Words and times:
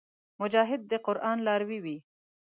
مجاهد 0.41 0.81
د 0.91 0.93
قران 1.05 1.37
لاروي 1.47 1.79
وي. 1.85 1.97